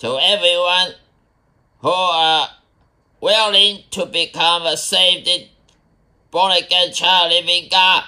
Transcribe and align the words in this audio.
To 0.00 0.18
everyone 0.20 0.92
who 1.78 1.88
are 1.88 2.48
willing 3.18 3.84
to 3.92 4.04
become 4.04 4.66
a 4.66 4.76
saved, 4.76 5.48
born 6.30 6.52
again 6.52 6.92
child 6.92 7.32
living 7.32 7.68
God, 7.70 8.04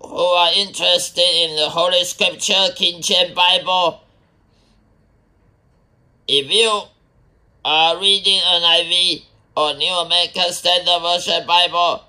who 0.00 0.16
are 0.16 0.50
interested 0.56 1.20
in 1.20 1.54
the 1.54 1.68
Holy 1.68 2.02
Scripture, 2.02 2.66
King 2.74 3.00
James 3.00 3.32
Bible. 3.32 4.00
If 6.26 6.50
you 6.50 6.82
are 7.64 7.96
reading 8.00 8.40
NIV 8.40 9.22
or 9.56 9.74
New 9.74 9.94
American 9.94 10.50
Standard 10.50 11.00
Version 11.00 11.46
Bible, 11.46 12.02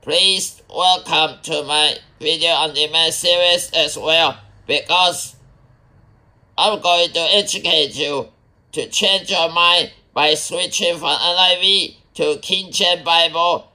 please 0.00 0.62
welcome 0.70 1.42
to 1.42 1.62
my 1.64 1.98
video 2.20 2.52
on 2.52 2.72
demand 2.72 3.12
series 3.12 3.70
as 3.72 3.98
well 3.98 4.38
because 4.66 5.36
I'm 6.56 6.80
going 6.80 7.10
to 7.10 7.20
educate 7.20 7.96
you 7.96 8.28
to 8.72 8.88
change 8.88 9.30
your 9.30 9.50
mind 9.50 9.92
by 10.12 10.34
switching 10.34 10.98
from 10.98 11.16
NIV 11.16 11.96
to 12.14 12.38
King 12.40 12.70
James 12.70 13.02
Bible. 13.02 13.72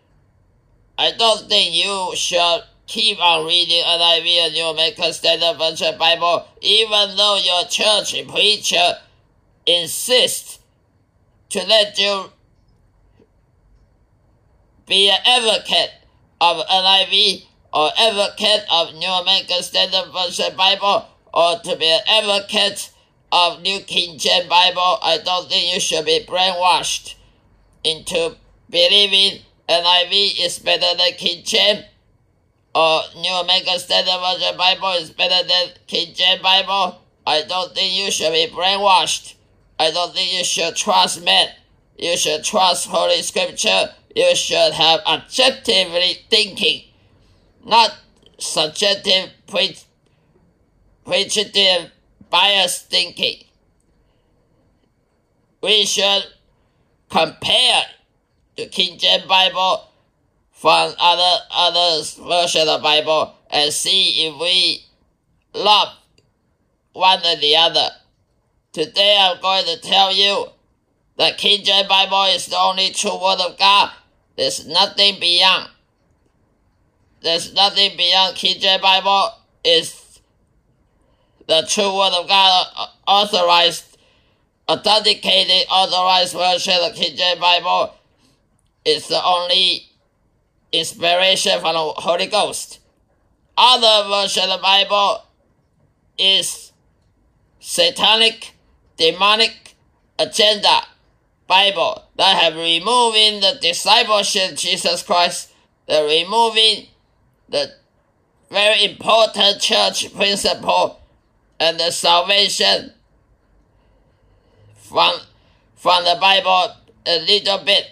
I 0.97 1.11
don't 1.11 1.47
think 1.49 1.73
you 1.73 2.11
should 2.15 2.63
keep 2.87 3.21
on 3.21 3.45
reading 3.45 3.83
NIV 3.83 4.45
and 4.45 4.53
New 4.53 4.65
American 4.65 5.13
Standard 5.13 5.57
Version 5.57 5.97
Bible 5.99 6.47
even 6.61 7.15
though 7.15 7.37
your 7.37 7.63
church 7.65 8.15
preacher 8.27 8.95
insists 9.65 10.59
to 11.49 11.59
let 11.65 11.97
you 11.99 12.31
be 14.87 15.09
an 15.09 15.19
advocate 15.23 15.91
of 16.41 16.65
NIV 16.65 17.43
or 17.73 17.91
advocate 17.95 18.65
of 18.71 18.95
New 18.95 19.11
American 19.11 19.61
Standard 19.61 20.11
Version 20.11 20.57
Bible 20.57 21.05
or 21.33 21.59
to 21.59 21.75
be 21.75 21.85
an 21.85 22.01
advocate 22.09 22.91
of 23.31 23.61
New 23.61 23.79
King 23.81 24.17
James 24.17 24.47
Bible, 24.47 24.97
I 25.01 25.19
don't 25.23 25.47
think 25.49 25.73
you 25.73 25.79
should 25.79 26.05
be 26.05 26.25
brainwashed 26.27 27.15
into 27.83 28.35
believing 28.69 29.41
NIV 29.67 30.45
is 30.45 30.59
better 30.59 30.97
than 30.97 31.11
King 31.13 31.43
James 31.43 31.85
or 32.73 33.01
New 33.15 33.33
American 33.33 33.79
Standard 33.79 34.19
Version 34.19 34.57
Bible 34.57 34.91
is 34.93 35.11
better 35.11 35.47
than 35.47 35.69
King 35.87 36.13
James 36.13 36.41
Bible. 36.41 37.01
I 37.25 37.43
don't 37.43 37.73
think 37.73 37.93
you 37.93 38.11
should 38.11 38.31
be 38.31 38.47
brainwashed. 38.47 39.35
I 39.79 39.91
don't 39.91 40.13
think 40.13 40.33
you 40.33 40.43
should 40.43 40.75
trust 40.75 41.23
men. 41.23 41.49
You 41.97 42.17
should 42.17 42.43
trust 42.43 42.87
Holy 42.87 43.21
Scripture. 43.21 43.93
You 44.15 44.35
should 44.35 44.73
have 44.73 45.01
objectively 45.05 46.17
thinking, 46.29 46.83
not 47.63 47.95
subjective 48.39 49.29
pre- 49.47 49.77
prejudice 51.09 51.89
biased 52.29 52.87
thinking. 52.91 53.43
We 55.59 55.83
should 55.85 56.23
compare 57.09 57.81
the 58.55 58.67
King 58.67 58.99
James 58.99 59.23
Bible 59.23 59.89
from 60.51 60.93
other 60.99 61.39
other 61.51 62.03
version 62.19 62.61
of 62.61 62.67
the 62.67 62.83
Bible 62.83 63.33
and 63.49 63.73
see 63.73 64.27
if 64.27 64.39
we 64.39 64.85
love 65.59 65.97
one 66.93 67.19
or 67.25 67.35
the 67.37 67.55
other. 67.55 67.89
Today 68.71 69.17
I'm 69.19 69.41
going 69.41 69.65
to 69.65 69.81
tell 69.81 70.13
you 70.13 70.45
that 71.17 71.39
King 71.39 71.63
James 71.63 71.87
Bible 71.87 72.25
is 72.25 72.45
the 72.45 72.57
only 72.57 72.91
true 72.91 73.19
word 73.19 73.39
of 73.41 73.57
God. 73.57 73.91
There's 74.37 74.67
nothing 74.67 75.19
beyond. 75.19 75.69
There's 77.23 77.51
nothing 77.51 77.97
beyond 77.97 78.35
King 78.35 78.61
James 78.61 78.81
Bible 78.83 79.31
is 79.63 79.98
the 81.49 81.65
true 81.67 81.97
word 81.97 82.13
of 82.13 82.27
God 82.27 82.67
uh, 82.77 82.85
authorized, 83.07 83.97
authenticated, 84.69 85.67
authorized 85.71 86.33
version 86.33 86.75
of 86.75 86.93
the 86.93 87.01
King 87.01 87.17
James 87.17 87.39
Bible 87.39 87.95
is 88.85 89.07
the 89.07 89.21
only 89.25 89.87
inspiration 90.71 91.59
from 91.59 91.73
the 91.73 91.79
Holy 91.79 92.27
Ghost. 92.27 92.79
Other 93.57 94.07
version 94.07 94.43
of 94.43 94.59
the 94.59 94.61
Bible 94.61 95.23
is 96.19 96.71
satanic, 97.59 98.53
demonic 98.95 99.73
agenda 100.19 100.81
Bible 101.47 102.03
that 102.15 102.43
have 102.43 102.53
removing 102.53 103.41
the 103.41 103.57
discipleship 103.59 104.55
Jesus 104.55 105.01
Christ, 105.01 105.51
the 105.87 106.03
removing 106.03 106.85
the 107.49 107.73
very 108.51 108.85
important 108.85 109.59
church 109.59 110.13
principle 110.13 110.99
and 111.59 111.79
the 111.79 111.91
salvation 111.91 112.93
from 114.75 115.13
from 115.75 116.03
the 116.03 116.17
Bible 116.19 116.75
a 117.05 117.19
little 117.25 117.63
bit, 117.63 117.85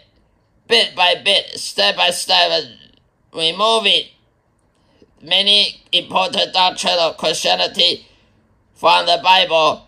bit 0.67 0.95
by 0.95 1.15
bit, 1.23 1.57
step 1.57 1.95
by 1.95 2.09
step, 2.09 2.63
removing 3.33 4.03
many 5.21 5.81
important 5.91 6.53
doctrines 6.53 6.97
of 6.99 7.17
Christianity 7.17 8.05
from 8.75 9.05
the 9.05 9.19
Bible 9.23 9.87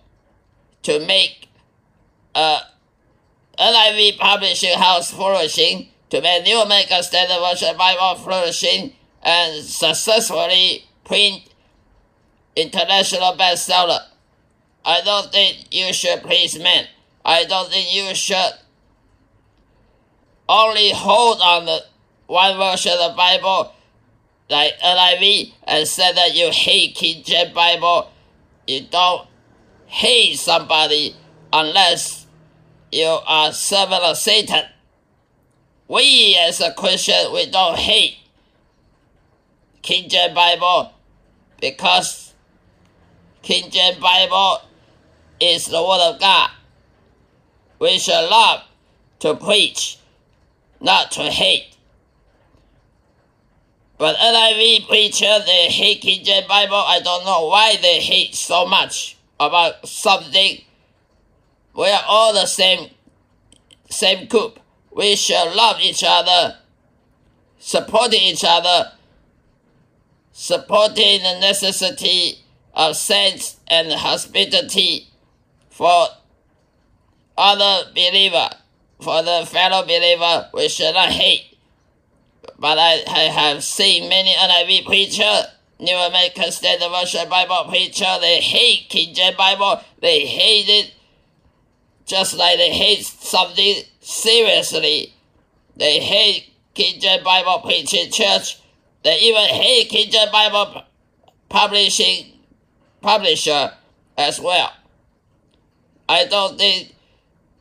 to 0.83 1.05
make 1.05 1.49
a 2.35 2.59
NIV 3.59 4.17
publishing 4.17 4.77
house 4.77 5.11
flourishing, 5.11 5.89
to 6.09 6.21
make 6.21 6.43
New 6.43 6.61
American 6.61 7.03
Standard 7.03 7.39
Version 7.39 7.77
Bible 7.77 8.15
flourishing, 8.15 8.93
and 9.21 9.63
successfully 9.63 10.85
print 11.03 11.48
international 12.55 13.33
bestseller. 13.33 13.99
I 14.85 15.01
don't 15.01 15.31
think 15.31 15.67
you 15.71 15.93
should 15.93 16.21
please 16.23 16.57
men. 16.57 16.87
I 17.23 17.45
don't 17.45 17.69
think 17.69 17.93
you 17.93 18.15
should 18.15 18.53
only 20.47 20.91
hold 20.91 21.39
on 21.41 21.65
the 21.65 21.83
one 22.27 22.57
version 22.57 22.93
of 22.93 23.11
the 23.11 23.17
Bible 23.17 23.73
like 24.49 24.73
NIV 24.79 25.53
and 25.65 25.87
say 25.87 26.11
that 26.11 26.33
you 26.33 26.49
hate 26.51 26.95
King 26.95 27.23
James 27.23 27.53
Bible. 27.53 28.11
You 28.67 28.81
don't 28.89 29.27
hate 29.85 30.37
somebody 30.37 31.15
unless 31.53 32.25
you 32.91 33.05
are 33.05 33.53
servant 33.53 34.03
of 34.03 34.17
Satan. 34.17 34.63
We 35.87 36.37
as 36.39 36.61
a 36.61 36.73
Christian, 36.73 37.31
we 37.33 37.49
don't 37.49 37.77
hate 37.77 38.17
King 39.81 40.09
James 40.09 40.33
Bible 40.33 40.93
because 41.61 42.28
King 43.49 43.71
James 43.71 43.97
Bible 43.97 44.61
is 45.39 45.65
the 45.65 45.81
Word 45.81 46.13
of 46.13 46.19
God. 46.19 46.51
We 47.79 47.97
should 47.97 48.29
love 48.29 48.61
to 49.21 49.33
preach, 49.33 49.97
not 50.79 51.09
to 51.13 51.23
hate. 51.23 51.75
But 53.97 54.17
NIV 54.17 54.87
preacher, 54.87 55.39
they 55.47 55.67
hate 55.67 56.01
King 56.01 56.23
James 56.23 56.45
Bible. 56.45 56.75
I 56.75 56.99
don't 56.99 57.25
know 57.25 57.47
why 57.47 57.75
they 57.81 57.99
hate 57.99 58.35
so 58.35 58.67
much 58.67 59.17
about 59.39 59.87
something. 59.87 60.61
We 61.75 61.89
are 61.89 62.03
all 62.07 62.33
the 62.33 62.45
same, 62.45 62.91
same 63.89 64.27
group. 64.27 64.59
We 64.91 65.15
should 65.15 65.55
love 65.55 65.77
each 65.81 66.03
other, 66.05 66.59
supporting 67.57 68.21
each 68.21 68.43
other, 68.45 68.91
supporting 70.33 71.23
the 71.23 71.39
necessity 71.39 72.43
of 72.79 72.95
saints 72.95 73.59
and 73.67 73.91
hospitality 73.91 75.09
for 75.69 76.07
other 77.37 77.91
believer, 77.91 78.49
for 79.01 79.21
the 79.21 79.45
fellow 79.45 79.83
believer, 79.83 80.49
we 80.53 80.69
should 80.69 80.93
not 80.93 81.09
hate. 81.09 81.57
But 82.57 82.77
I, 82.79 83.03
I 83.05 83.19
have 83.31 83.65
seen 83.65 84.07
many 84.07 84.31
NIV 84.33 84.85
preacher, 84.85 85.43
New 85.81 85.95
American 85.95 86.51
Standard 86.53 86.89
Version 86.89 87.27
Bible 87.27 87.65
preacher, 87.67 88.15
they 88.21 88.39
hate 88.39 88.87
King 88.87 89.13
James 89.13 89.35
Bible. 89.35 89.81
They 89.99 90.25
hate 90.25 90.69
it 90.69 90.93
just 92.05 92.37
like 92.37 92.57
they 92.57 92.71
hate 92.71 93.03
something 93.03 93.83
seriously. 93.99 95.13
They 95.75 95.99
hate 95.99 96.53
King 96.73 97.01
James 97.01 97.23
Bible 97.23 97.59
preaching 97.59 98.09
church. 98.09 98.61
They 99.03 99.19
even 99.19 99.47
hate 99.49 99.89
King 99.89 100.09
James 100.11 100.31
Bible 100.31 100.83
publishing 101.49 102.38
publisher 103.01 103.73
as 104.17 104.39
well. 104.39 104.73
I 106.07 106.25
don't 106.25 106.57
think 106.57 106.95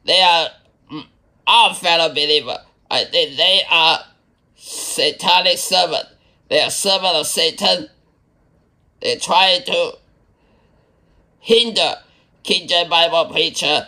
they 0.05 0.20
are 0.20 0.49
mm, 0.90 1.06
our 1.46 1.75
fellow 1.75 2.08
believer. 2.08 2.58
I 2.90 3.05
think 3.05 3.37
they 3.37 3.62
are 3.70 4.00
satanic 4.56 5.58
servant. 5.58 6.06
They 6.49 6.61
are 6.62 6.70
servant 6.70 7.14
of 7.17 7.26
Satan. 7.26 7.88
They 9.00 9.17
try 9.17 9.61
to 9.67 9.99
hinder 11.41 11.96
King 12.43 12.67
James 12.67 12.88
Bible 12.88 13.26
preacher 13.26 13.87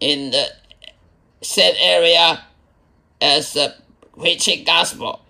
in 0.00 0.30
the 0.30 0.46
said 1.42 1.74
area 1.78 2.44
as 3.20 3.52
the 3.52 3.74
preaching 4.18 4.64
gospel. 4.64 5.20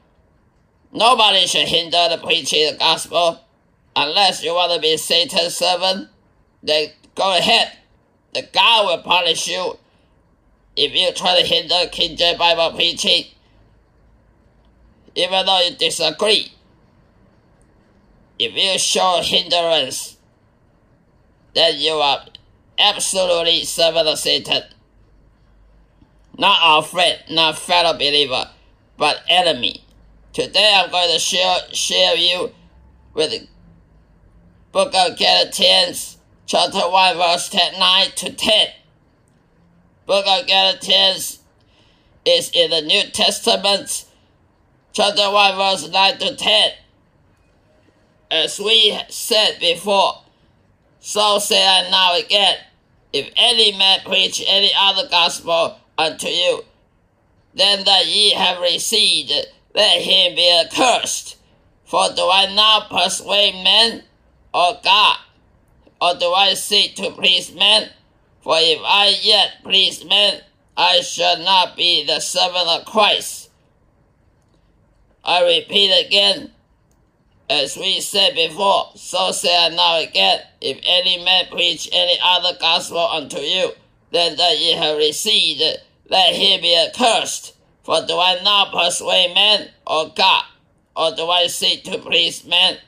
Nobody 0.92 1.46
should 1.46 1.66
hinder 1.66 2.08
the 2.10 2.18
preaching 2.18 2.68
of 2.68 2.74
the 2.74 2.78
gospel 2.78 3.43
unless 3.96 4.42
you 4.42 4.54
want 4.54 4.72
to 4.72 4.80
be 4.80 4.96
Satan's 4.96 5.56
servant. 5.56 6.08
Then 6.62 6.88
go 7.14 7.36
ahead. 7.36 7.72
the 8.32 8.42
God 8.52 8.86
will 8.86 9.02
punish 9.02 9.48
you 9.48 9.78
if 10.76 10.94
you 10.94 11.12
try 11.12 11.40
to 11.40 11.46
hinder 11.46 11.88
King 11.92 12.16
James 12.16 12.38
Bible 12.38 12.76
preaching, 12.76 13.26
even 15.14 15.46
though 15.46 15.60
you 15.60 15.76
disagree. 15.76 16.52
If 18.38 18.54
you 18.54 18.76
show 18.78 19.20
hindrance, 19.22 20.16
then 21.54 21.78
you 21.78 21.92
are 21.92 22.26
absolutely 22.78 23.64
servant 23.64 24.08
of 24.08 24.18
Satan. 24.18 24.62
Not 26.36 26.58
our 26.60 26.82
friend, 26.82 27.20
not 27.30 27.56
fellow 27.56 27.92
believer, 27.92 28.50
but 28.96 29.22
enemy. 29.28 29.84
Today 30.32 30.72
I'm 30.74 30.90
going 30.90 31.12
to 31.12 31.20
share, 31.20 31.58
share 31.72 32.16
you 32.16 32.50
with 33.14 33.46
book 34.74 34.92
of 34.92 35.16
Galatians, 35.16 36.18
chapter 36.46 36.80
1, 36.80 37.16
verse 37.16 37.48
10, 37.48 37.78
9 37.78 38.06
to 38.16 38.32
10. 38.32 38.68
Book 40.04 40.26
of 40.26 40.48
Galatians 40.48 41.38
is 42.24 42.50
in 42.52 42.70
the 42.70 42.80
New 42.80 43.04
Testament, 43.12 44.04
chapter 44.92 45.30
1, 45.30 45.56
verse 45.56 45.88
9 45.88 46.18
to 46.18 46.34
10. 46.34 46.70
As 48.32 48.58
we 48.58 48.98
said 49.08 49.60
before, 49.60 50.22
so 50.98 51.38
say 51.38 51.64
I 51.64 51.88
now 51.88 52.18
again, 52.18 52.56
if 53.12 53.30
any 53.36 53.78
man 53.78 54.00
preach 54.04 54.42
any 54.44 54.72
other 54.76 55.08
gospel 55.08 55.78
unto 55.96 56.26
you, 56.26 56.64
then 57.54 57.84
that 57.84 58.06
ye 58.06 58.32
have 58.32 58.60
received, 58.60 59.30
let 59.72 60.02
him 60.02 60.34
be 60.34 60.50
accursed. 60.64 61.36
For 61.84 62.08
do 62.16 62.28
I 62.28 62.52
now 62.52 62.88
persuade 62.90 63.62
men 63.62 64.02
or 64.54 64.78
God? 64.82 65.18
Or 66.00 66.14
do 66.14 66.32
I 66.32 66.54
seek 66.54 66.94
to 66.96 67.10
please 67.10 67.52
men? 67.52 67.90
For 68.42 68.56
if 68.56 68.80
I 68.84 69.16
yet 69.22 69.62
please 69.64 70.04
men, 70.04 70.42
I 70.76 71.00
shall 71.00 71.38
not 71.38 71.76
be 71.76 72.04
the 72.04 72.20
servant 72.20 72.68
of 72.68 72.84
Christ. 72.84 73.50
I 75.24 75.42
repeat 75.42 76.06
again, 76.06 76.52
as 77.48 77.76
we 77.76 78.00
said 78.00 78.34
before, 78.34 78.90
so 78.94 79.32
say 79.32 79.56
I 79.56 79.70
now 79.70 80.00
again, 80.00 80.40
if 80.60 80.78
any 80.84 81.24
man 81.24 81.46
preach 81.50 81.88
any 81.92 82.18
other 82.22 82.56
gospel 82.60 82.98
unto 82.98 83.38
you 83.38 83.72
than 84.12 84.36
that 84.36 84.58
ye 84.58 84.72
have 84.72 84.98
received, 84.98 85.62
let 86.08 86.34
him 86.34 86.60
be 86.60 86.76
accursed. 86.76 87.56
For 87.82 88.04
do 88.06 88.18
I 88.18 88.40
now 88.42 88.70
persuade 88.72 89.34
men 89.34 89.70
or 89.86 90.12
God? 90.14 90.44
Or 90.96 91.14
do 91.14 91.28
I 91.28 91.46
seek 91.48 91.84
to 91.84 91.98
please 91.98 92.44
men? 92.44 92.78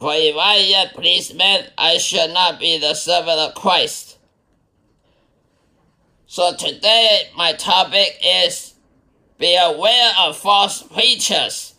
For 0.00 0.14
if 0.14 0.34
I 0.34 0.56
yet 0.56 0.94
please 0.94 1.34
men, 1.34 1.66
I 1.76 1.98
shall 1.98 2.28
not 2.32 2.58
be 2.58 2.78
the 2.78 2.94
servant 2.94 3.38
of 3.38 3.54
Christ. 3.54 4.16
So 6.26 6.54
today 6.56 7.28
my 7.36 7.52
topic 7.52 8.18
is 8.24 8.74
be 9.38 9.58
aware 9.60 10.12
of 10.20 10.38
false 10.38 10.82
preachers. 10.82 11.74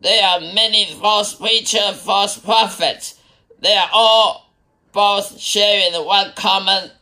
There 0.00 0.26
are 0.26 0.40
many 0.40 0.86
false 0.94 1.34
preachers, 1.34 2.00
false 2.00 2.38
prophets. 2.38 3.20
They 3.60 3.74
are 3.74 3.90
all 3.92 4.50
both 4.92 5.38
sharing 5.38 5.92
one 6.06 6.32
common 6.36 6.92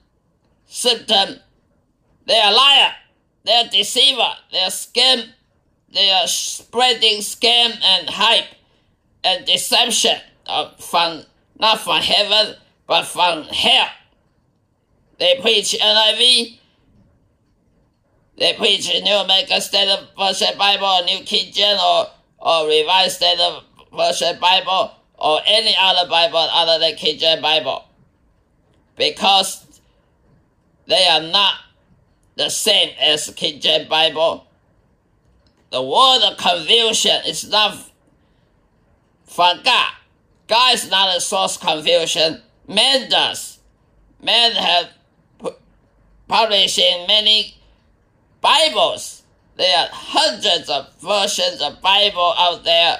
symptom. 0.66 1.36
They 2.26 2.38
are 2.38 2.52
liar. 2.52 2.94
They 3.44 3.52
are 3.52 3.68
deceiver. 3.68 4.32
They 4.50 4.58
are 4.58 4.70
scam. 4.70 5.28
They 5.92 6.10
are 6.10 6.26
spreading 6.26 7.20
scam 7.20 7.80
and 7.80 8.10
hype 8.10 8.48
and 9.22 9.46
deception 9.46 10.18
Uh, 10.46 10.70
from 10.76 11.22
not 11.58 11.80
from 11.80 12.00
heaven 12.00 12.56
but 12.86 13.04
from 13.04 13.44
hell. 13.44 13.88
They 15.18 15.38
preach 15.40 15.76
NIV. 15.80 16.58
They 18.38 18.54
preach 18.54 18.88
New 19.02 19.14
American 19.14 19.60
Standard 19.60 20.08
Version 20.18 20.58
Bible, 20.58 21.04
New 21.04 21.20
King 21.24 21.52
James, 21.52 21.80
or 21.80 22.06
or 22.38 22.66
Revised 22.66 23.16
Standard 23.16 23.62
Version 23.96 24.38
Bible 24.40 24.92
or 25.22 25.40
any 25.46 25.74
other 25.80 26.08
Bible 26.10 26.38
other 26.38 26.80
than 26.80 26.96
King 26.96 27.18
James 27.18 27.40
Bible. 27.40 27.84
Because 28.96 29.80
they 30.86 31.06
are 31.06 31.20
not 31.20 31.54
the 32.36 32.48
same 32.48 32.90
as 33.00 33.32
King 33.36 33.60
James 33.60 33.88
Bible. 33.88 34.46
The 35.70 35.82
word 35.82 36.22
of 36.24 36.36
confusion 36.36 37.22
is 37.26 37.48
not 37.48 37.78
from 39.24 39.62
God. 39.62 39.92
God 40.52 40.74
is 40.74 40.90
not 40.90 41.16
a 41.16 41.18
source 41.18 41.56
confusion. 41.56 42.42
Man 42.68 43.08
does. 43.08 43.58
Men 44.20 44.52
have 44.52 44.90
publishing 46.28 47.06
many 47.08 47.56
Bibles 48.42 49.22
there 49.56 49.78
are 49.78 49.88
hundreds 49.90 50.68
of 50.68 50.92
versions 51.00 51.62
of 51.62 51.80
Bible 51.80 52.34
out 52.36 52.64
there. 52.64 52.98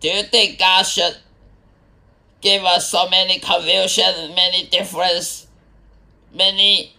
Do 0.00 0.08
you 0.08 0.24
think 0.24 0.58
God 0.58 0.82
should 0.82 1.18
give 2.40 2.64
us 2.64 2.90
so 2.90 3.08
many 3.08 3.38
confusion, 3.38 4.34
many 4.34 4.66
difference, 4.66 5.46
many 6.32 6.92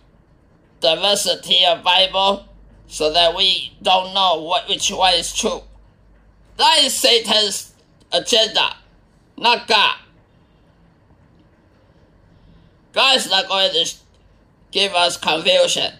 diversity 0.79 1.65
of 1.65 1.83
Bible 1.83 2.45
so 2.87 3.11
that 3.11 3.35
we 3.35 3.73
don't 3.81 4.13
know 4.13 4.41
what 4.41 4.69
which 4.69 4.89
one 4.89 5.15
is 5.15 5.33
true? 5.35 5.63
That 6.55 6.79
is 6.83 6.93
Satan's 6.93 7.74
God. 9.67 9.97
God 12.93 13.17
is 13.17 13.29
not 13.29 13.47
going 13.47 13.71
to 13.71 13.93
give 14.71 14.93
us 14.93 15.17
confusion 15.17 15.93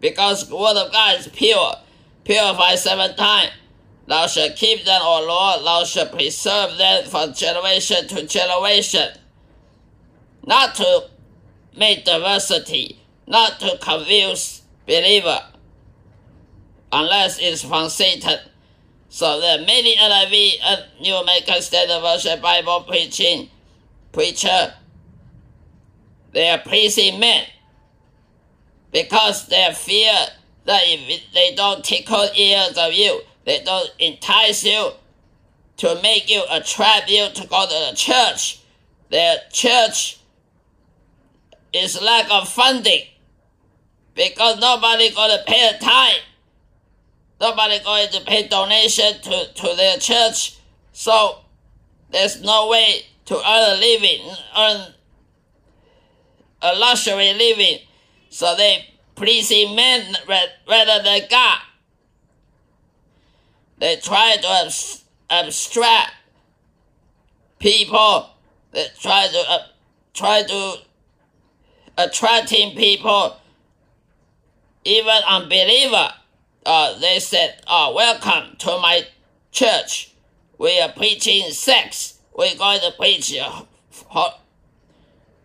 because 0.00 0.50
word 0.50 0.76
of 0.76 0.92
God 0.92 1.18
is 1.18 1.28
pure. 1.28 1.72
purified 2.24 2.78
seven 2.78 3.16
times. 3.16 3.52
Thou 4.06 4.26
shalt 4.26 4.56
keep 4.56 4.84
them, 4.84 5.00
O 5.02 5.24
Lord, 5.26 5.64
thou 5.64 5.84
shalt 5.84 6.12
preserve 6.12 6.76
them 6.76 7.06
from 7.06 7.32
generation 7.32 8.06
to 8.08 8.26
generation. 8.26 9.08
Not 10.44 10.76
to 10.76 11.08
make 11.76 12.04
diversity, 12.04 13.00
not 13.26 13.58
to 13.60 13.78
confuse 13.80 14.62
believer, 14.86 15.40
unless 16.92 17.38
it's 17.40 17.62
from 17.62 17.88
Satan. 17.88 18.38
So 19.08 19.40
there 19.40 19.58
are 19.58 19.64
many 19.64 19.96
NIV 19.96 20.52
and 20.64 20.80
uh, 20.80 21.00
New 21.00 21.14
American 21.14 21.62
Standard 21.62 22.00
Version 22.00 22.40
Bible 22.40 22.84
preaching 22.88 23.50
preacher. 24.12 24.74
They 26.32 26.50
are 26.50 26.58
pleasing 26.58 27.20
men 27.20 27.46
because 28.92 29.46
they 29.48 29.70
fear 29.74 30.12
that 30.64 30.82
if 30.84 31.32
they 31.32 31.54
don't 31.54 31.84
tickle 31.84 32.28
ears 32.36 32.76
of 32.76 32.92
you, 32.92 33.20
they 33.44 33.62
don't 33.62 33.90
entice 33.98 34.64
you 34.64 34.90
to 35.78 36.00
make 36.02 36.28
you 36.28 36.42
attract 36.50 37.08
you 37.08 37.28
to 37.28 37.46
go 37.46 37.66
to 37.66 37.90
the 37.90 37.92
church. 37.96 38.60
Their 39.10 39.36
church 39.52 40.18
is 41.72 42.00
lack 42.02 42.30
of 42.30 42.48
funding 42.48 43.02
because 44.14 44.58
nobody 44.60 45.10
to 45.10 45.38
pay 45.46 45.68
a 45.68 45.78
tithe. 45.78 46.14
Nobody 47.40 47.78
going 47.84 48.08
to 48.08 48.20
pay 48.22 48.48
donation 48.48 49.20
to, 49.22 49.52
to 49.52 49.76
their 49.76 49.98
church. 49.98 50.58
So 50.92 51.40
there's 52.10 52.40
no 52.40 52.68
way 52.68 53.02
to 53.26 53.34
earn 53.36 53.76
a 53.76 53.80
living, 53.80 54.20
earn 54.56 54.94
a 56.62 56.74
luxury 56.78 57.34
living 57.34 57.80
so 58.30 58.54
they 58.56 58.86
pleasing 59.14 59.74
men 59.74 60.14
rather 60.28 61.02
than 61.02 61.20
God. 61.30 61.58
They 63.78 63.96
try 63.96 64.36
to 64.40 64.70
abstract 65.30 66.12
people. 67.58 68.30
They 68.72 68.86
try 69.00 69.28
to 69.28 69.44
uh, 69.48 69.58
try 70.14 70.42
to 70.42 70.74
attracting 71.98 72.76
people, 72.76 73.36
even 74.84 75.20
unbeliever. 75.28 76.12
Uh, 76.66 76.98
they 76.98 77.20
said, 77.20 77.62
"Oh, 77.68 77.94
welcome 77.94 78.56
to 78.58 78.78
my 78.80 79.06
church. 79.52 80.10
We 80.58 80.80
are 80.80 80.88
preaching 80.90 81.48
sex. 81.52 82.18
We're 82.36 82.56
going 82.56 82.80
to 82.80 82.90
preach 82.98 83.32
uh, 83.38 84.30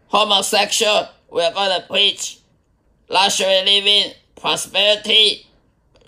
homosexual. 0.08 1.10
We're 1.30 1.54
going 1.54 1.80
to 1.80 1.88
preach 1.88 2.40
luxury 3.08 3.64
living, 3.64 4.14
prosperity, 4.36 5.46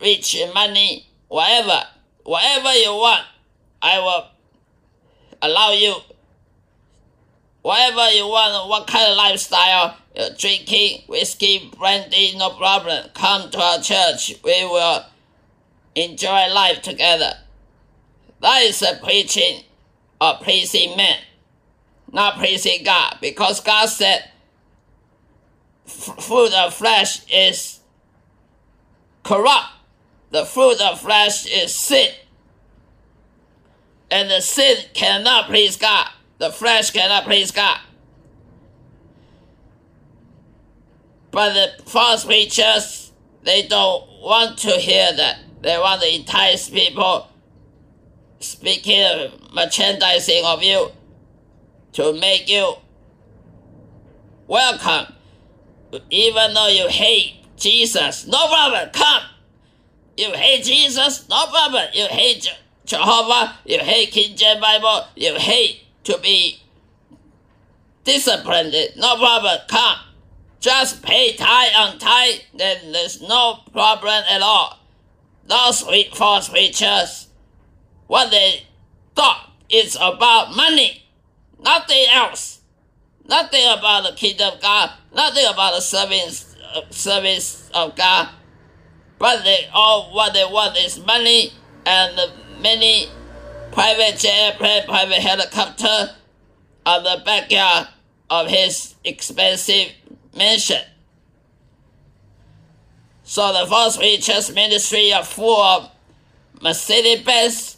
rich 0.02 0.36
money, 0.54 1.06
whatever, 1.28 1.84
whatever 2.24 2.74
you 2.74 2.90
want, 2.92 3.26
I 3.82 4.00
will 4.00 4.28
allow 5.44 5.74
you. 5.74 5.96
Whatever 7.64 8.12
you 8.12 8.28
want, 8.28 8.70
what 8.70 8.88
kind 8.88 9.10
of 9.10 9.18
lifestyle, 9.18 9.96
uh, 10.18 10.30
drinking, 10.38 11.04
whiskey, 11.08 11.72
brandy, 11.80 12.38
no 12.38 12.52
problem. 12.52 13.10
Come 13.14 13.50
to 13.52 13.58
our 13.58 13.80
church. 13.80 14.36
We 14.44 14.66
will 14.66 15.06
enjoy 15.96 16.54
life 16.54 16.82
together. 16.82 17.34
That 18.42 18.64
is 18.64 18.82
a 18.82 19.00
preaching 19.02 19.64
of 20.20 20.42
pleasing 20.42 20.98
men, 20.98 21.18
not 22.12 22.36
pleasing 22.36 22.84
God, 22.84 23.18
because 23.22 23.62
God 23.62 23.88
said 23.88 24.30
fruit 25.86 26.54
of 26.54 26.74
flesh 26.74 27.26
is 27.32 27.80
corrupt. 29.24 29.70
The 30.32 30.44
fruit 30.44 30.82
of 30.82 31.00
flesh 31.00 31.46
is 31.46 31.74
sin. 31.74 32.12
And 34.12 34.30
the 34.30 34.42
sin 34.42 34.78
cannot 34.94 35.48
please 35.48 35.78
God. 35.78 36.10
The 36.44 36.52
flesh 36.52 36.92
cannot 36.92 37.24
please 37.24 37.52
God. 37.52 37.80
But 41.32 41.54
the 41.54 41.84
false 41.86 42.26
preachers, 42.26 43.14
they 43.44 43.66
don't 43.66 44.06
want 44.22 44.58
to 44.58 44.72
hear 44.72 45.14
that. 45.16 45.40
They 45.62 45.78
want 45.78 46.02
to 46.02 46.14
entice 46.14 46.70
people 46.70 47.30
speaking 48.42 49.32
merchandising 49.56 50.44
of 50.44 50.62
you 50.62 50.92
to 51.94 52.12
make 52.12 52.50
you 52.50 52.74
welcome. 54.46 55.14
Even 56.10 56.54
though 56.54 56.68
you 56.68 56.90
hate 56.90 57.36
Jesus, 57.56 58.28
no 58.28 58.48
problem, 58.50 58.90
come. 58.92 59.24
You 60.18 60.34
hate 60.34 60.66
Jesus, 60.66 61.26
no 61.30 61.46
problem. 61.46 61.86
You 61.94 62.08
hate 62.08 62.54
Jehovah, 62.84 63.56
you 63.64 63.80
hate 63.80 64.12
King 64.12 64.36
James 64.36 64.60
Bible, 64.60 65.08
you 65.16 65.36
hate 65.36 65.83
to 66.04 66.18
be 66.20 66.62
disciplined, 68.04 68.74
no 68.98 69.18
problem, 69.18 69.58
come. 69.68 69.98
Just 70.60 71.04
pay 71.04 71.34
tithe 71.34 71.74
on 71.76 72.00
tithe, 72.00 72.40
then 72.56 72.92
there's 72.92 73.22
no 73.22 73.60
problem 73.72 74.24
at 74.30 74.42
all. 74.42 74.80
Those 75.46 75.82
false 76.14 76.50
preachers, 76.50 77.28
what 78.08 78.32
they 78.32 78.64
thought 79.16 79.52
is 79.70 79.98
about 80.00 80.56
money, 80.56 81.06
nothing 81.60 82.06
else. 82.10 82.62
Nothing 83.26 83.64
about 83.66 84.04
the 84.04 84.16
kingdom 84.16 84.54
of 84.54 84.62
God, 84.62 84.92
nothing 85.16 85.46
about 85.46 85.76
the 85.76 85.82
service, 85.82 86.56
uh, 86.76 86.82
service 86.90 87.70
of 87.74 87.96
God. 87.96 88.30
But 89.18 89.44
they 89.46 89.70
all 89.74 90.14
what 90.14 90.34
they 90.34 90.44
want 90.44 90.78
is 90.78 91.00
money 91.00 91.54
and 91.86 92.20
many 92.62 93.08
private 93.74 94.20
jet, 94.20 94.58
private 94.58 95.20
helicopter 95.20 96.16
on 96.86 97.04
the 97.04 97.22
backyard 97.26 97.88
of 98.30 98.48
his 98.48 98.96
expensive 99.04 99.92
mansion. 100.36 100.82
So 103.24 103.52
the 103.54 103.66
false 103.68 103.98
preachers 103.98 104.54
ministry 104.54 105.12
are 105.14 105.24
full 105.24 105.62
of 105.62 105.92
Mercedes 106.62 107.24
Benz, 107.24 107.78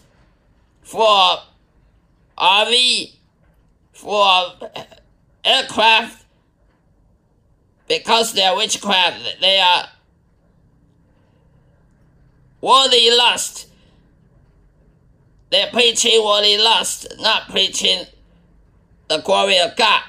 full 0.81 1.07
of 1.07 1.39
RV, 2.37 3.13
full 3.93 4.21
of 4.21 4.63
aircraft, 5.43 6.25
because 7.87 8.33
they 8.33 8.43
are 8.43 8.57
witchcraft, 8.57 9.37
they 9.39 9.59
are 9.59 9.87
worldly 12.59 13.15
lust. 13.15 13.69
They're 15.51 15.69
preaching 15.71 16.23
worldly 16.23 16.57
lust, 16.57 17.07
not 17.19 17.49
preaching 17.49 18.05
the 19.09 19.19
glory 19.19 19.59
of 19.59 19.75
God. 19.75 20.03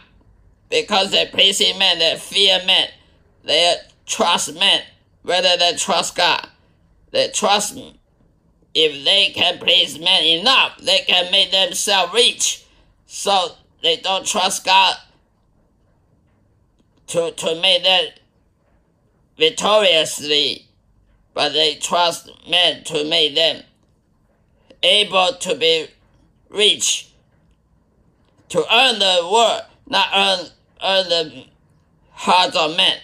Because 0.70 1.10
they're 1.10 1.26
pleasing 1.26 1.78
men, 1.78 1.98
they 1.98 2.16
fear 2.16 2.60
men, 2.66 2.88
they 3.44 3.76
trust 4.04 4.54
men 4.54 4.82
rather 5.22 5.56
than 5.56 5.76
trust 5.76 6.16
God. 6.16 6.48
They 7.12 7.28
trust 7.28 7.78
if 8.74 9.04
they 9.04 9.30
can 9.34 9.58
please 9.58 9.98
men 9.98 10.24
enough, 10.24 10.76
they 10.78 10.98
can 11.06 11.30
make 11.30 11.50
themselves 11.50 12.12
rich. 12.12 12.64
So 13.06 13.52
they 13.82 13.96
don't 13.96 14.26
trust 14.26 14.64
God 14.64 14.96
to, 17.06 17.30
to 17.30 17.60
make 17.60 17.84
them 17.84 18.08
victoriously, 19.38 20.66
but 21.32 21.52
they 21.52 21.76
trust 21.76 22.30
men 22.48 22.84
to 22.84 23.04
make 23.04 23.34
them 23.34 23.62
able 24.82 25.32
to 25.40 25.54
be 25.54 25.88
rich, 26.48 27.12
to 28.48 28.58
earn 28.72 28.98
the 28.98 29.28
world, 29.30 29.62
not 29.88 30.08
earn, 30.14 30.46
earn 30.82 31.08
the 31.08 31.44
heart 32.10 32.54
of 32.54 32.76
men. 32.76 32.98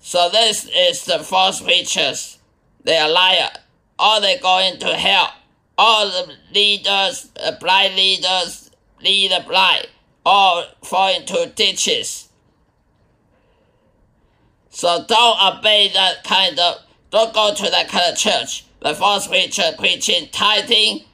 So 0.00 0.28
this 0.30 0.66
is 0.66 1.04
the 1.04 1.18
false 1.18 1.60
preachers. 1.60 2.38
They 2.84 2.96
are 2.96 3.10
liars. 3.10 3.58
All 3.98 4.20
they 4.20 4.38
go 4.38 4.58
into 4.58 4.88
hell. 4.94 5.34
All 5.76 6.06
the 6.08 6.34
leaders, 6.52 7.30
the 7.34 7.56
blind 7.60 7.96
leaders, 7.96 8.70
lead 9.02 9.32
the 9.32 9.44
blind, 9.46 9.86
all 10.24 10.64
fall 10.82 11.14
into 11.14 11.50
ditches. 11.54 12.28
So 14.70 15.04
don't 15.06 15.58
obey 15.58 15.90
that 15.92 16.24
kind 16.24 16.58
of, 16.58 16.76
don't 17.10 17.34
go 17.34 17.54
to 17.54 17.70
that 17.70 17.88
kind 17.88 18.12
of 18.12 18.18
church. 18.18 18.64
The 18.80 18.94
false 18.94 19.26
preacher 19.26 19.70
preaching 19.78 20.28
tithing. 20.32 21.04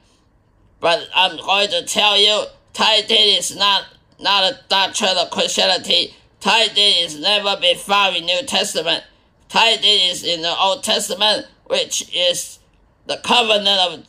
But 0.79 1.07
I'm 1.13 1.37
going 1.37 1.69
to 1.69 1.83
tell 1.85 2.17
you, 2.17 2.45
tithing 2.73 3.37
is 3.37 3.55
not, 3.55 3.85
not 4.19 4.43
a 4.43 4.59
doctrine 4.69 5.17
of 5.17 5.31
Christianity. 5.31 6.13
Tithing 6.39 7.03
is 7.05 7.19
never 7.19 7.59
been 7.59 7.77
found 7.77 8.15
in 8.15 8.25
New 8.25 8.43
Testament. 8.43 9.03
Tithing 9.49 10.09
is 10.09 10.23
in 10.23 10.41
the 10.41 10.55
Old 10.55 10.83
Testament, 10.83 11.47
which 11.65 12.13
is 12.13 12.59
the 13.05 13.17
covenant 13.23 13.79
of 13.79 14.03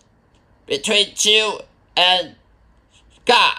between 0.67 1.15
Jew 1.15 1.61
and 1.97 2.37
God. 3.25 3.59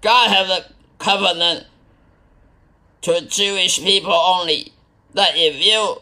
God 0.00 0.30
have 0.30 0.48
the 0.48 0.64
covenant 0.98 1.66
to 3.02 3.20
Jewish 3.22 3.78
people 3.78 4.12
only 4.12 4.72
that 5.14 5.32
if 5.34 5.64
you 5.64 6.00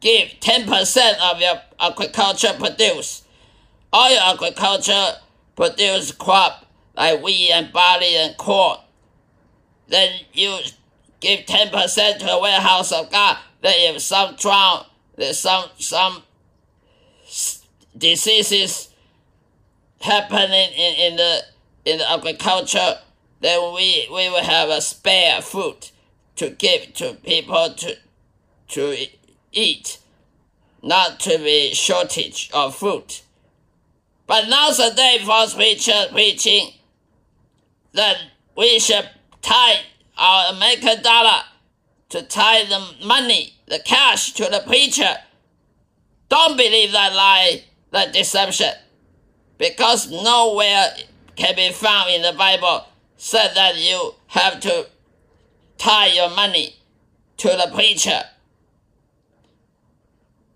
give 0.00 0.28
10% 0.40 1.32
of 1.32 1.40
your 1.40 1.60
agriculture 1.80 2.54
produce, 2.58 3.22
all 3.92 4.10
your 4.10 4.34
agriculture 4.34 5.14
produce 5.56 6.12
crop 6.12 6.66
like 6.96 7.22
wheat 7.22 7.50
and 7.50 7.72
barley 7.72 8.16
and 8.16 8.36
corn, 8.36 8.78
then 9.88 10.20
you 10.32 10.58
give 11.20 11.40
10% 11.46 12.18
to 12.18 12.26
the 12.26 12.38
warehouse 12.40 12.92
of 12.92 13.10
God, 13.10 13.38
then 13.62 13.74
if 13.76 14.02
some 14.02 14.36
drown, 14.36 14.84
there's 15.16 15.38
some, 15.38 15.68
some 15.78 16.22
diseases 17.96 18.90
happening 20.00 20.70
in, 20.76 21.12
in 21.12 21.16
the 21.16 21.42
in 21.88 21.98
the 21.98 22.10
agriculture, 22.10 22.98
then 23.40 23.74
we, 23.74 24.06
we 24.10 24.28
will 24.28 24.42
have 24.42 24.68
a 24.68 24.80
spare 24.80 25.40
food 25.40 25.90
to 26.36 26.50
give 26.50 26.92
to 26.94 27.14
people 27.14 27.72
to, 27.74 27.96
to 28.68 29.06
eat, 29.52 29.98
not 30.82 31.20
to 31.20 31.38
be 31.38 31.74
shortage 31.74 32.50
of 32.52 32.74
food. 32.74 33.20
But 34.26 34.48
nowadays, 34.48 35.22
false 35.22 35.54
preachers 35.54 36.06
preaching 36.12 36.72
that 37.92 38.16
we 38.56 38.78
should 38.78 39.08
tie 39.40 39.80
our 40.18 40.52
American 40.54 41.02
dollar 41.02 41.42
to 42.10 42.22
tie 42.22 42.64
the 42.64 43.06
money, 43.06 43.54
the 43.66 43.80
cash 43.84 44.32
to 44.32 44.44
the 44.44 44.62
preacher. 44.66 45.16
Don't 46.28 46.56
believe 46.56 46.92
that 46.92 47.14
lie, 47.14 47.64
that 47.90 48.12
deception, 48.12 48.72
because 49.56 50.10
nowhere 50.10 50.94
can 51.36 51.56
be 51.56 51.70
found 51.72 52.10
in 52.10 52.22
the 52.22 52.32
Bible 52.32 52.84
said 53.16 53.52
that 53.54 53.76
you 53.76 54.14
have 54.28 54.60
to 54.60 54.86
tie 55.78 56.08
your 56.08 56.30
money 56.30 56.76
to 57.38 57.48
the 57.48 57.70
preacher. 57.74 58.22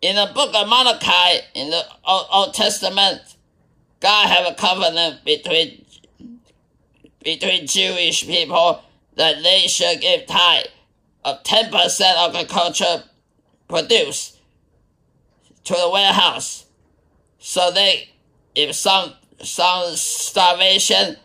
In 0.03 0.17
the 0.17 0.33
book 0.35 0.53
of 0.53 0.69
Malachi, 0.69 1.45
in 1.55 1.71
the 1.71 1.83
Old, 2.05 2.27
Old 2.33 2.55
Testament, 2.55 3.21
God 4.01 4.29
have 4.29 4.53
a 4.53 4.55
covenant 4.57 5.25
between 5.25 5.85
between 7.23 7.69
Jewish 7.69 8.27
people 8.27 8.83
that 9.15 9.45
they 9.45 9.69
should 9.69 10.01
give 10.01 10.27
tithe 10.27 10.67
of 11.25 11.45
ten 11.45 11.71
percent 11.71 12.19
of 12.19 12.33
the 12.33 12.45
culture 12.45 13.05
produce 13.69 14.37
to 15.63 15.73
the 15.73 15.89
warehouse. 15.89 16.67
So 17.39 17.71
they, 17.71 18.09
if 18.57 18.75
some 18.75 19.13
some 19.41 19.95
starvation 19.95 21.17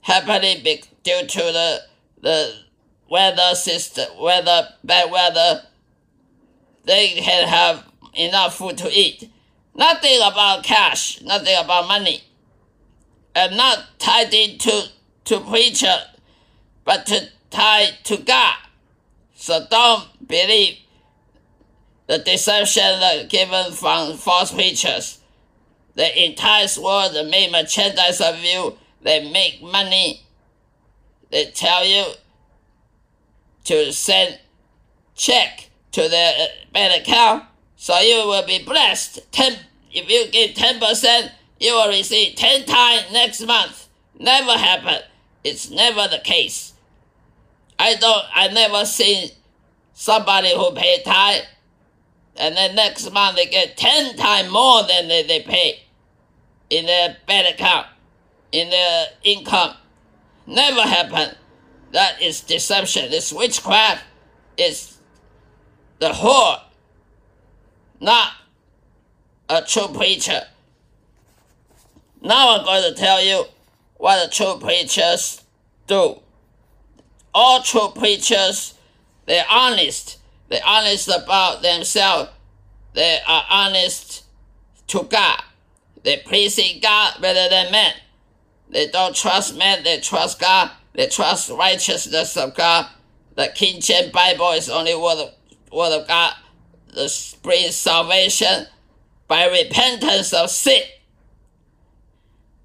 happening 0.00 0.64
due 1.02 1.26
to 1.26 1.38
the 1.38 1.80
the 2.22 2.54
weather 3.10 3.54
system, 3.54 4.06
weather, 4.18 4.70
bad 4.82 5.10
weather, 5.10 5.64
they 6.84 7.08
can 7.08 7.46
have 7.46 7.85
enough 8.16 8.56
food 8.56 8.78
to 8.78 8.90
eat. 8.90 9.30
Nothing 9.74 10.18
about 10.18 10.64
cash, 10.64 11.20
nothing 11.22 11.56
about 11.62 11.88
money. 11.88 12.22
And 13.34 13.56
not 13.56 13.98
tied 13.98 14.32
into 14.32 14.88
to 15.24 15.40
preacher, 15.40 15.96
but 16.84 17.06
to 17.06 17.28
tie 17.50 17.90
to 18.04 18.16
God. 18.16 18.56
So 19.34 19.66
don't 19.70 20.26
believe 20.26 20.78
the 22.06 22.18
deception 22.18 23.28
given 23.28 23.72
from 23.72 24.16
false 24.16 24.52
preachers. 24.52 25.20
The 25.94 26.24
entire 26.24 26.66
world 26.82 27.12
made 27.30 27.52
merchandise 27.52 28.20
of 28.20 28.38
you 28.42 28.76
they 29.06 29.30
make 29.30 29.62
money. 29.62 30.22
They 31.30 31.46
tell 31.46 31.84
you 31.84 32.06
to 33.64 33.92
send 33.92 34.40
check 35.14 35.70
to 35.92 36.08
their 36.08 36.48
bank 36.72 37.02
account, 37.02 37.44
so 37.76 37.98
you 38.00 38.16
will 38.26 38.46
be 38.46 38.62
blessed. 38.64 39.30
Ten, 39.32 39.58
if 39.92 40.10
you 40.10 40.30
give 40.30 40.54
ten 40.54 40.80
percent, 40.80 41.32
you 41.60 41.72
will 41.72 41.88
receive 41.88 42.36
ten 42.36 42.64
times 42.64 43.06
next 43.12 43.40
month. 43.46 43.88
Never 44.18 44.52
happen. 44.52 45.02
It's 45.44 45.70
never 45.70 46.08
the 46.08 46.20
case. 46.24 46.72
I 47.78 47.94
don't. 47.96 48.24
I 48.34 48.48
never 48.48 48.84
seen 48.84 49.30
somebody 49.92 50.54
who 50.54 50.72
pay 50.72 51.02
tithe, 51.02 51.44
and 52.36 52.56
then 52.56 52.74
next 52.74 53.10
month 53.12 53.36
they 53.36 53.46
get 53.46 53.76
ten 53.76 54.16
times 54.16 54.50
more 54.50 54.82
than 54.82 55.08
they, 55.08 55.22
they 55.22 55.42
pay 55.42 55.82
in 56.70 56.86
their 56.86 57.16
bank 57.26 57.54
account, 57.54 57.86
in 58.52 58.70
their 58.70 59.06
income. 59.22 59.76
Never 60.46 60.82
happen. 60.82 61.36
That 61.92 62.20
is 62.20 62.40
deception. 62.40 63.10
This 63.10 63.32
witchcraft 63.32 64.04
is 64.56 64.98
the 65.98 66.08
whore, 66.10 66.60
not 68.00 68.32
a 69.48 69.62
true 69.62 69.88
preacher. 69.88 70.42
Now 72.22 72.56
I'm 72.56 72.64
going 72.64 72.92
to 72.92 72.98
tell 72.98 73.22
you 73.22 73.44
what 73.98 74.24
the 74.24 74.34
true 74.34 74.58
preachers 74.60 75.42
do. 75.86 76.20
All 77.34 77.62
true 77.62 77.88
preachers, 77.94 78.74
they're 79.26 79.44
honest. 79.50 80.18
They're 80.48 80.60
honest 80.66 81.08
about 81.08 81.62
themselves. 81.62 82.30
They 82.94 83.18
are 83.26 83.44
honest 83.50 84.24
to 84.88 85.02
God. 85.04 85.42
They 86.02 86.18
pleasing 86.18 86.80
God 86.80 87.14
rather 87.20 87.48
than 87.48 87.72
men. 87.72 87.92
They 88.70 88.88
don't 88.88 89.14
trust 89.14 89.56
men, 89.56 89.84
they 89.84 90.00
trust 90.00 90.40
God. 90.40 90.70
They 90.94 91.06
trust 91.08 91.50
righteousness 91.50 92.36
of 92.36 92.54
God. 92.54 92.86
The 93.34 93.48
King 93.54 93.80
James 93.80 94.12
Bible 94.12 94.52
is 94.52 94.70
only 94.70 94.94
word 94.94 95.18
of, 95.18 95.34
word 95.70 95.92
of 95.92 96.08
God. 96.08 96.34
The 96.96 97.36
brings 97.42 97.76
salvation 97.76 98.66
by 99.28 99.44
repentance 99.44 100.32
of 100.32 100.48
sin. 100.48 100.80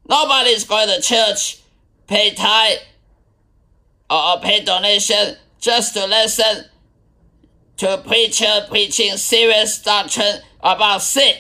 Nobody's 0.08 0.64
going 0.64 0.88
to 0.88 1.02
church, 1.02 1.60
pay 2.08 2.34
tithe, 2.34 2.80
or 4.10 4.40
pay 4.40 4.64
donation 4.64 5.36
just 5.60 5.96
to 5.96 6.08
listen 6.08 6.64
to 7.76 7.94
a 7.94 7.98
preacher 7.98 8.66
preaching 8.70 9.18
serious 9.18 9.82
doctrine 9.82 10.40
about 10.62 11.02
sin 11.02 11.36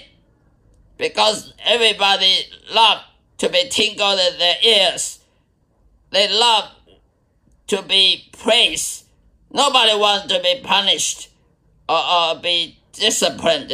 because 0.97 1.53
everybody 1.65 2.41
love 2.73 3.03
to 3.37 3.47
be 3.47 3.69
tingled 3.69 4.19
in 4.19 4.37
their 4.37 4.57
ears. 4.61 5.21
They 6.09 6.27
love 6.29 6.69
to 7.67 7.83
be 7.83 8.29
praised. 8.37 9.05
Nobody 9.49 9.97
wants 9.97 10.33
to 10.33 10.41
be 10.41 10.59
punished 10.61 11.29
or, 11.87 11.97
or 11.97 12.35
be 12.35 12.77
disciplined. 12.93 13.73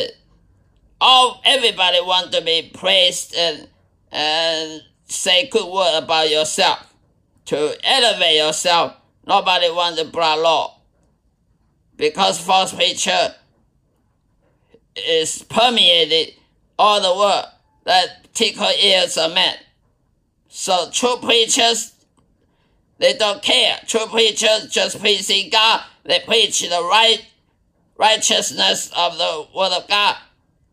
All 1.00 1.42
everybody 1.46 2.00
want 2.02 2.32
to 2.34 2.42
be 2.42 2.72
praised 2.74 3.36
and 3.36 3.68
and 4.12 4.82
say 5.08 5.48
good 5.50 5.72
word 5.72 6.04
about 6.04 6.30
yourself 6.30 6.94
to 7.46 7.76
elevate 7.84 8.38
yourself. 8.38 8.96
Nobody 9.26 9.70
wants 9.70 10.02
to 10.02 10.06
break 10.06 10.38
law 10.38 10.80
because 11.98 12.40
false 12.40 12.74
preacher 12.74 13.36
is 14.96 15.44
permeated 15.44 16.34
all 16.80 17.02
the 17.02 17.20
world 17.20 17.46
that 17.84 18.34
tickle 18.34 18.70
ears 18.82 19.18
of 19.18 19.34
men. 19.34 19.56
So 20.50 20.90
true 20.92 21.18
preachers, 21.22 21.94
they 23.00 23.14
don't 23.14 23.42
care. 23.44 23.80
True 23.88 24.06
preachers 24.08 24.70
just 24.70 25.00
preaching 25.00 25.50
God. 25.52 25.84
They 26.04 26.20
preach 26.20 26.62
the 26.62 26.88
right 26.90 27.26
righteousness 27.98 28.92
of 28.96 29.18
the 29.18 29.48
word 29.56 29.74
of 29.74 29.88
God, 29.88 30.18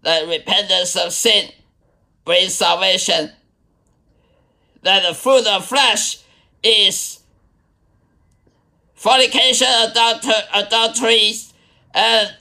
the 0.03 0.27
repentance 0.29 0.97
of 0.97 1.13
sin 1.13 1.51
brings 2.25 2.55
salvation. 2.55 3.31
That 4.83 5.03
the 5.03 5.15
fruit 5.15 5.47
of 5.47 5.65
flesh 5.65 6.19
is 6.63 7.21
fornication, 8.95 9.67
adulter, 9.67 10.43
adulteries, 10.55 11.53
and 11.95 12.35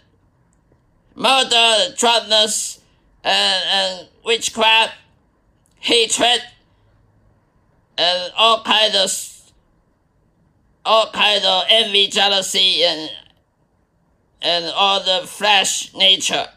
murder, 1.15 1.95
drunkenness, 1.97 2.79
and, 3.23 3.63
and 3.71 4.07
witchcraft, 4.25 4.93
hatred, 5.79 6.41
and 7.97 8.33
all 8.37 8.63
kinds 8.63 8.95
of 8.95 9.29
all 10.85 11.09
kinds 11.11 11.45
of 11.45 11.63
envy, 11.69 12.07
jealousy, 12.07 12.83
and 12.83 13.09
and 14.43 14.65
all 14.75 14.99
the 15.03 15.25
flesh 15.25 15.93
nature. 15.95 16.47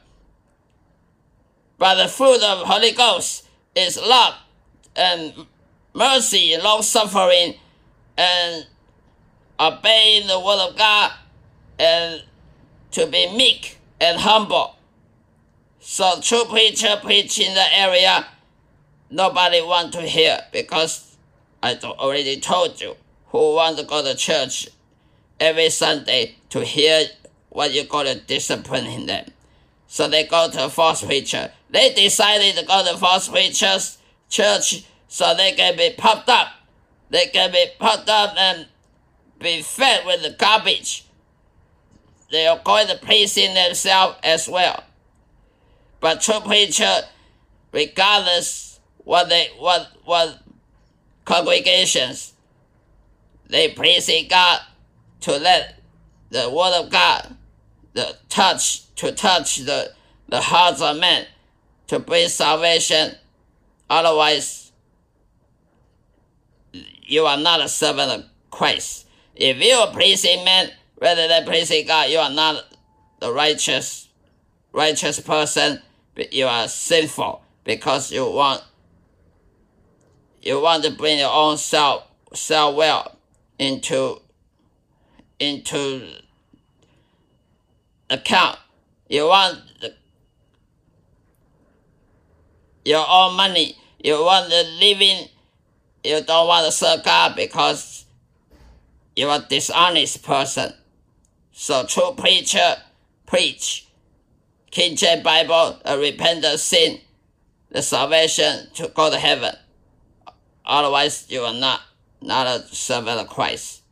But 1.78 2.02
the 2.02 2.08
fruit 2.08 2.42
of 2.42 2.66
Holy 2.66 2.92
Ghost 2.92 3.46
is 3.74 3.96
love 3.96 4.34
and 4.96 5.46
mercy, 5.94 6.56
long 6.62 6.82
suffering, 6.82 7.54
and 8.18 8.66
obeying 9.60 10.26
the 10.26 10.40
word 10.40 10.68
of 10.68 10.76
God, 10.76 11.12
and 11.78 12.22
to 12.90 13.06
be 13.06 13.34
meek 13.36 13.78
and 14.00 14.18
humble. 14.18 14.76
So 15.80 16.20
true 16.20 16.44
preacher 16.44 16.96
preach 17.02 17.38
in 17.38 17.54
the 17.54 17.78
area, 17.78 18.26
nobody 19.10 19.60
want 19.60 19.92
to 19.92 20.02
hear 20.02 20.40
because 20.52 21.16
I 21.62 21.74
already 21.82 22.40
told 22.40 22.80
you 22.80 22.96
who 23.28 23.54
want 23.54 23.78
to 23.78 23.84
go 23.84 24.02
to 24.02 24.14
church 24.16 24.68
every 25.38 25.70
Sunday 25.70 26.36
to 26.50 26.64
hear 26.64 27.06
what 27.56 27.72
you 27.72 27.86
call 27.86 28.04
to 28.04 28.14
discipline 28.14 28.84
in 28.84 29.06
them. 29.06 29.24
So 29.86 30.10
they 30.10 30.26
go 30.26 30.50
to 30.50 30.66
a 30.66 30.68
false 30.68 31.02
preacher. 31.02 31.50
They 31.70 31.94
decided 31.94 32.54
to 32.56 32.66
go 32.66 32.84
to 32.84 32.98
false 32.98 33.28
preacher's 33.28 33.96
church 34.28 34.84
so 35.08 35.34
they 35.34 35.52
can 35.52 35.74
be 35.74 35.94
pumped 35.96 36.28
up. 36.28 36.48
They 37.08 37.28
can 37.28 37.50
be 37.52 37.64
pumped 37.78 38.10
up 38.10 38.34
and 38.36 38.66
be 39.38 39.62
fed 39.62 40.04
with 40.04 40.22
the 40.22 40.36
garbage. 40.38 41.06
They 42.30 42.46
are 42.46 42.60
going 42.62 42.88
to 42.88 42.96
please 42.96 43.38
in 43.38 43.54
themselves 43.54 44.18
as 44.22 44.46
well. 44.46 44.84
But 46.00 46.20
true 46.20 46.40
preacher, 46.40 47.04
regardless 47.72 48.80
what 48.98 49.30
they 49.30 49.48
what 49.58 49.92
what 50.04 50.42
congregations, 51.24 52.34
they 53.48 53.70
praising 53.70 54.28
God 54.28 54.60
to 55.20 55.38
let 55.38 55.80
the 56.28 56.50
word 56.50 56.84
of 56.84 56.90
God, 56.90 57.35
the 57.96 58.16
touch 58.28 58.94
to 58.96 59.10
touch 59.10 59.56
the 59.56 59.92
the 60.28 60.40
hearts 60.40 60.82
of 60.82 60.98
men, 60.98 61.26
to 61.88 61.98
bring 61.98 62.28
salvation. 62.28 63.14
Otherwise, 63.88 64.72
you 66.72 67.24
are 67.24 67.38
not 67.38 67.60
a 67.60 67.68
servant 67.68 68.10
of 68.10 68.24
Christ. 68.50 69.06
If 69.34 69.56
you 69.58 69.74
are 69.74 69.92
pleasing 69.92 70.44
men 70.44 70.70
rather 71.00 71.26
than 71.26 71.44
pleasing 71.44 71.86
God, 71.86 72.10
you 72.10 72.18
are 72.18 72.30
not 72.30 72.64
the 73.20 73.32
righteous 73.32 74.08
righteous 74.72 75.18
person 75.20 75.80
you 76.30 76.46
are 76.46 76.68
sinful 76.68 77.42
because 77.64 78.12
you 78.12 78.30
want 78.30 78.62
you 80.42 80.60
want 80.60 80.84
to 80.84 80.90
bring 80.90 81.18
your 81.18 81.32
own 81.32 81.56
self 81.56 82.06
self 82.34 82.76
will 82.76 83.16
into 83.58 84.20
into 85.38 86.06
account. 88.10 88.58
You 89.08 89.26
want 89.26 89.60
the, 89.80 89.94
your 92.84 93.04
own 93.08 93.36
money. 93.36 93.76
You 94.02 94.22
want 94.22 94.50
the 94.50 94.64
living. 94.80 95.28
You 96.04 96.22
don't 96.22 96.46
want 96.46 96.66
to 96.66 96.72
serve 96.72 97.04
God 97.04 97.34
because 97.36 98.04
you're 99.14 99.30
a 99.30 99.44
dishonest 99.48 100.22
person. 100.22 100.72
So 101.52 101.84
true 101.86 102.12
preacher 102.16 102.76
preach 103.26 103.86
King 104.70 104.94
James 104.94 105.22
Bible, 105.22 105.80
a 105.84 105.98
repentant 105.98 106.60
sin, 106.60 107.00
the 107.70 107.80
salvation 107.80 108.68
to 108.74 108.88
go 108.88 109.10
to 109.10 109.18
heaven. 109.18 109.54
Otherwise, 110.66 111.26
you 111.30 111.40
are 111.42 111.54
not, 111.54 111.80
not 112.20 112.46
a 112.46 112.66
servant 112.74 113.20
of 113.20 113.28
Christ. 113.28 113.82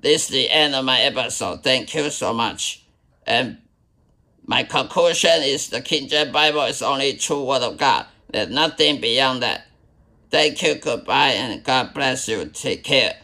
This 0.00 0.24
is 0.24 0.28
the 0.28 0.50
end 0.50 0.74
of 0.74 0.84
my 0.84 1.00
episode. 1.00 1.62
Thank 1.62 1.94
you 1.94 2.08
so 2.08 2.32
much. 2.32 2.79
And 3.30 3.58
my 4.44 4.64
conclusion 4.64 5.42
is 5.44 5.68
the 5.68 5.80
King 5.80 6.08
James 6.08 6.32
Bible 6.32 6.64
is 6.64 6.82
only 6.82 7.16
true 7.16 7.44
word 7.44 7.62
of 7.62 7.78
God. 7.78 8.06
There's 8.32 8.48
nothing 8.50 9.00
beyond 9.00 9.44
that. 9.44 9.68
Thank 10.32 10.60
you, 10.64 10.74
goodbye, 10.74 11.34
and 11.34 11.62
God 11.62 11.94
bless 11.94 12.26
you. 12.26 12.46
Take 12.46 12.82
care. 12.82 13.19